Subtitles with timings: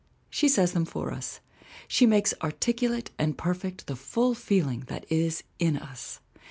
[0.31, 1.41] She says them for us.
[1.87, 6.19] She makes articulate and perfect the full feeling that is in us.